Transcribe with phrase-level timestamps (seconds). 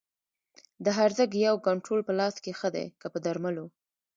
[0.85, 3.65] د هرزه ګیاوو کنټرول په لاس ښه دی که په درملو؟